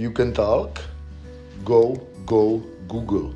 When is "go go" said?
1.62-2.64